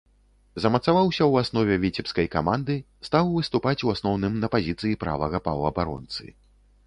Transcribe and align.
Замацаваўся 0.63 1.23
ў 1.27 1.33
аснове 1.45 1.75
віцебскай 1.83 2.27
каманды, 2.37 2.77
стаў 3.09 3.29
выступаць 3.35 3.79
у 3.87 3.93
асноўным 3.95 4.39
на 4.45 4.49
пазіцыі 4.55 4.97
правага 5.03 5.37
паўабаронцы. 5.49 6.23